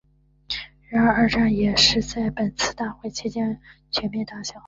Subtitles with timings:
[0.89, 3.61] 然而二战亦是在本次大会期间
[3.91, 4.59] 全面打响。